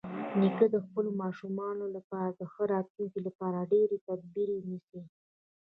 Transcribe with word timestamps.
نیکه 0.39 0.65
د 0.73 0.75
خپلو 0.85 1.09
ماشومانو 1.21 1.85
لپاره 1.95 2.29
د 2.39 2.41
ښه 2.51 2.63
راتلونکي 2.73 3.19
لپاره 3.27 3.67
ډېری 3.71 3.97
تدابیر 4.07 4.49
نیسي. 4.69 5.01